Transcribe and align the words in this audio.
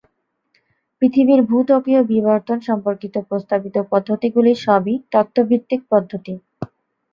পৃথিবীর 1.01 1.41
ভূত্বকীয় 1.43 2.01
বিবর্তন 2.11 2.57
সম্পর্কিত 2.61 3.15
প্রস্তাবিত 3.29 3.75
পদ্ধতিগুলি 3.91 4.51
সবই 4.65 4.95
তত্ত্ব-ভিত্তিক 5.11 5.81
পদ্ধতি। 5.91 6.33